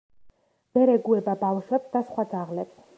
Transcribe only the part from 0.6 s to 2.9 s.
ვერ ეგუება ბავშვებს და სხვა ძაღლებს.